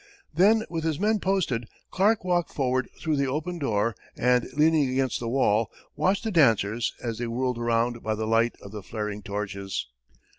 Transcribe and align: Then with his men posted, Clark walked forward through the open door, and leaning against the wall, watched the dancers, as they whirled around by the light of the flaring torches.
Then 0.33 0.63
with 0.67 0.83
his 0.83 0.99
men 0.99 1.19
posted, 1.19 1.67
Clark 1.91 2.23
walked 2.25 2.51
forward 2.51 2.89
through 2.99 3.17
the 3.17 3.27
open 3.27 3.59
door, 3.59 3.95
and 4.17 4.51
leaning 4.53 4.89
against 4.89 5.19
the 5.19 5.29
wall, 5.29 5.69
watched 5.95 6.23
the 6.23 6.31
dancers, 6.31 6.95
as 7.03 7.19
they 7.19 7.27
whirled 7.27 7.59
around 7.59 8.01
by 8.01 8.15
the 8.15 8.25
light 8.25 8.55
of 8.63 8.71
the 8.71 8.81
flaring 8.81 9.21
torches. 9.21 9.85